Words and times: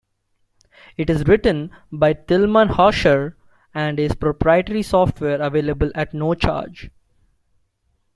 It 0.97 1.11
is 1.11 1.27
written 1.27 1.69
by 1.91 2.13
Tilman 2.13 2.69
Hausherr 2.69 3.35
and 3.71 3.99
is 3.99 4.15
proprietary 4.15 4.81
software 4.81 5.39
available 5.39 5.91
at 5.93 6.11
no 6.11 6.33
charge. 6.33 6.89